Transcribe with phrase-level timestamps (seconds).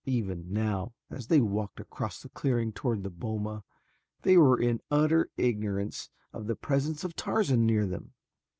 [0.07, 3.63] Even now, as they walked across the clearing toward the boma,
[4.23, 8.11] they were in utter ignorance of the presence of Tarzan near them.